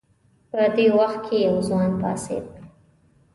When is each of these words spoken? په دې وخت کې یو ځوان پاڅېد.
په 0.49 0.61
دې 0.75 0.87
وخت 0.97 1.19
کې 1.27 1.37
یو 1.47 1.55
ځوان 1.67 1.91
پاڅېد. 2.01 2.45